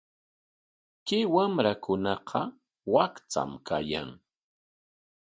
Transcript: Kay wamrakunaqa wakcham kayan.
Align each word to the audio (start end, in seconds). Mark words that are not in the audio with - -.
Kay 1.07 1.23
wamrakunaqa 1.33 2.41
wakcham 2.93 3.51
kayan. 3.67 4.09